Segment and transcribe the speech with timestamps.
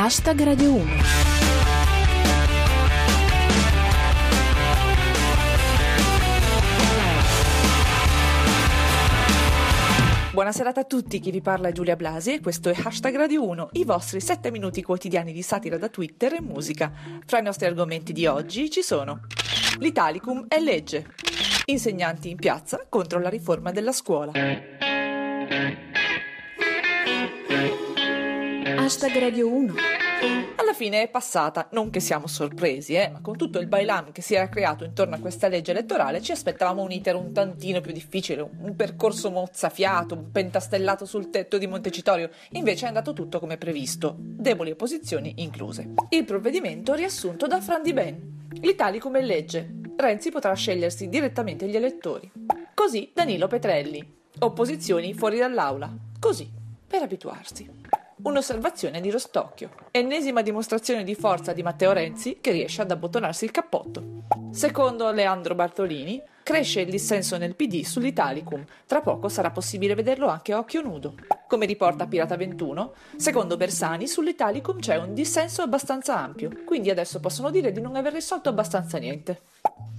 [0.00, 0.86] Hashtag Radio 1.
[10.30, 13.70] Buonasera a tutti, chi vi parla è Giulia Blasi e questo è Hashtag Radio 1,
[13.72, 16.92] i vostri 7 minuti quotidiani di satira da Twitter e musica.
[17.26, 19.22] Fra i nostri argomenti di oggi ci sono
[19.80, 21.08] l'Italicum è legge,
[21.64, 24.30] insegnanti in piazza contro la riforma della scuola.
[28.88, 29.97] Hashtag Radio 1.
[30.20, 34.20] Alla fine è passata, non che siamo sorpresi, eh, ma con tutto il bailam che
[34.20, 37.92] si era creato intorno a questa legge elettorale ci aspettavamo un iter un tantino più
[37.92, 43.58] difficile, un percorso mozzafiato, un pentastellato sul tetto di Montecitorio, invece è andato tutto come
[43.58, 45.94] previsto, deboli opposizioni incluse.
[46.10, 48.46] Il provvedimento riassunto da Fran Di Ben.
[48.60, 52.30] L'Italicum è legge, Renzi potrà scegliersi direttamente gli elettori.
[52.74, 54.16] Così Danilo Petrelli.
[54.40, 55.92] Opposizioni fuori dall'aula.
[56.20, 56.48] Così,
[56.86, 57.68] per abituarsi.
[58.20, 59.70] Un'osservazione di Rostocchio.
[59.92, 64.24] Ennesima dimostrazione di forza di Matteo Renzi che riesce ad abbottonarsi il cappotto.
[64.50, 68.64] Secondo Leandro Bartolini, cresce il dissenso nel PD sull'Italicum.
[68.86, 71.14] Tra poco sarà possibile vederlo anche a occhio nudo.
[71.46, 77.50] Come riporta Pirata 21, secondo Bersani sull'Italicum c'è un dissenso abbastanza ampio, quindi adesso possono
[77.50, 79.42] dire di non aver risolto abbastanza niente.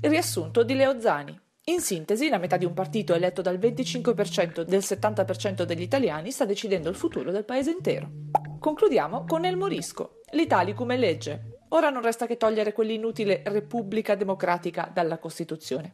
[0.02, 1.40] Riassunto di Leo Zani.
[1.70, 6.44] In sintesi, la metà di un partito eletto dal 25% del 70% degli italiani sta
[6.44, 8.10] decidendo il futuro del paese intero.
[8.60, 10.22] Concludiamo con El Morisco.
[10.32, 11.60] L'Italicum è legge.
[11.70, 15.92] Ora non resta che togliere quell'inutile Repubblica Democratica dalla Costituzione.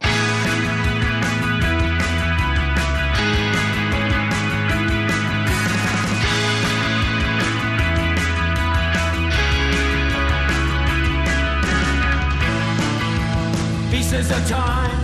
[13.92, 14.95] pieces of time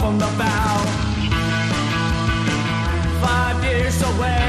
[0.00, 0.76] from the bow.
[3.20, 4.44] Five years away,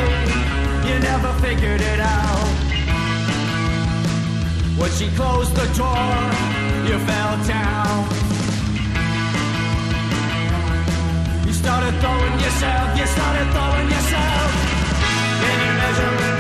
[0.88, 2.48] you never figured it out.
[4.80, 6.16] When she closed the door,
[6.88, 7.98] you fell down.
[11.46, 14.50] You started throwing yourself, you started throwing yourself.
[15.42, 16.40] Can you measure it?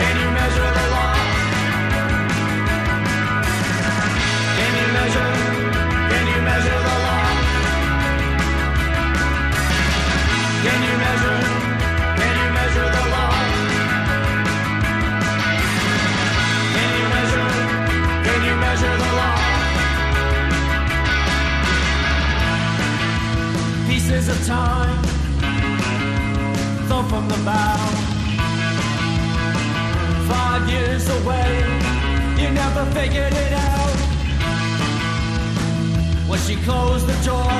[0.00, 1.20] Can you measure the loss?
[4.58, 5.45] Can you measure?
[24.26, 25.04] Pieces of time
[26.88, 27.76] thrown from the bow.
[30.26, 31.50] Five years away,
[32.36, 33.96] you never figured it out.
[36.28, 37.54] When she closed the door,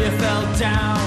[0.00, 1.06] you fell down.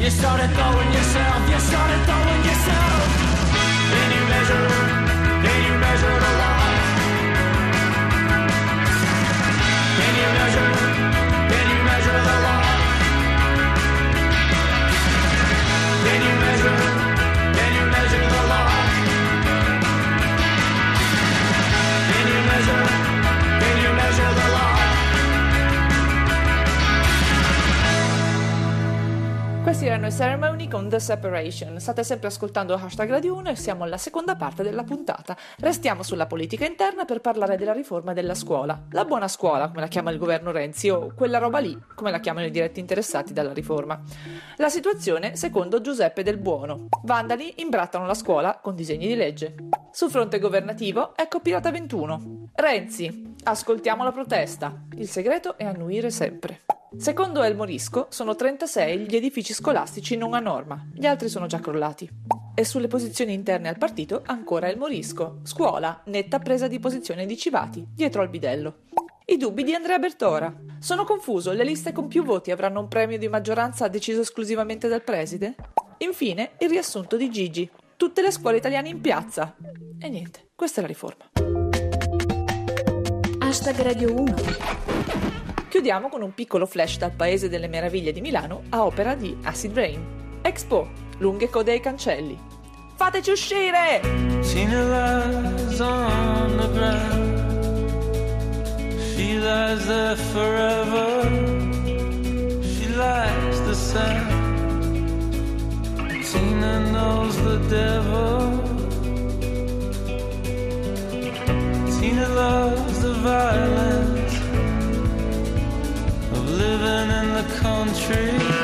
[0.00, 3.26] You started throwing yourself, you started throwing yourself.
[3.92, 4.22] Can you
[30.06, 31.80] Questi erano i Ceremony con The Separation.
[31.80, 35.36] State sempre ascoltando Hashtag Radio 1 e siamo alla seconda parte della puntata.
[35.58, 38.84] Restiamo sulla politica interna per parlare della riforma della scuola.
[38.92, 42.20] La buona scuola, come la chiama il governo Renzi, o quella roba lì, come la
[42.20, 44.00] chiamano i diretti interessati dalla riforma.
[44.58, 46.86] La situazione secondo Giuseppe Del Buono.
[47.02, 49.56] Vandali imbrattano la scuola con disegni di legge.
[49.90, 52.50] Sul fronte governativo, ecco Pirata 21.
[52.54, 54.84] Renzi, ascoltiamo la protesta.
[54.94, 56.60] Il segreto è annuire sempre.
[56.94, 61.58] Secondo El Morisco, sono 36 gli edifici scolastici non a norma, gli altri sono già
[61.58, 62.08] crollati.
[62.54, 65.40] E sulle posizioni interne al partito, ancora El Morisco.
[65.42, 68.84] Scuola, netta presa di posizione di Civati, dietro al bidello.
[69.26, 70.54] I dubbi di Andrea Bertora.
[70.78, 75.02] Sono confuso, le liste con più voti avranno un premio di maggioranza deciso esclusivamente dal
[75.02, 75.54] preside?
[75.98, 77.68] Infine, il riassunto di Gigi.
[77.96, 79.54] Tutte le scuole italiane in piazza.
[79.98, 81.24] E niente, questa è la riforma.
[83.40, 84.95] Hashtag Radio 1.
[85.76, 89.74] Chiudiamo con un piccolo flash dal Paese delle Meraviglie di Milano a opera di Acid
[89.74, 90.40] Rain.
[90.40, 90.88] Expo,
[91.18, 92.34] lunghe code ai cancelli.
[92.94, 94.00] Fateci uscire!
[106.22, 108.45] Tina knows the devil.
[118.08, 118.55] The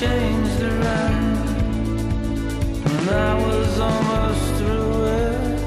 [0.00, 1.36] changed around
[2.84, 5.60] when I was almost through it.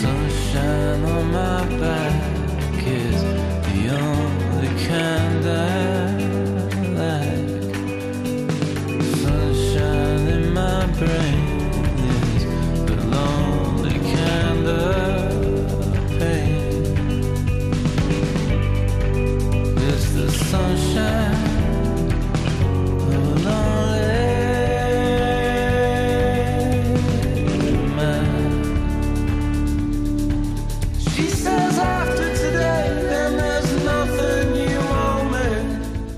[0.00, 3.22] Sunshine on my back is
[3.68, 5.93] the only kind I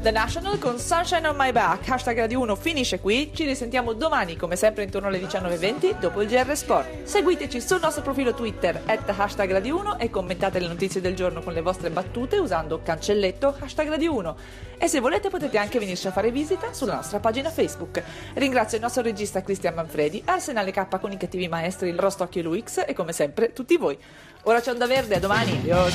[0.06, 4.36] The National con Sunshine on My Back, hashtag Radio 1 finisce qui, ci risentiamo domani
[4.36, 7.02] come sempre intorno alle 19.20 dopo il GR Sport.
[7.02, 11.42] Seguiteci sul nostro profilo Twitter at hashtag Radio 1 e commentate le notizie del giorno
[11.42, 14.36] con le vostre battute usando cancelletto hashtag Radio 1
[14.78, 18.00] e se volete potete anche venirci a fare visita sulla nostra pagina Facebook.
[18.34, 22.84] Ringrazio il nostro regista Cristian Manfredi, Arsenale K con i cattivi maestri Rostocchio e Luix
[22.86, 23.98] e come sempre tutti voi.
[24.42, 25.94] Ora c'è Onda Verde, a domani, adios!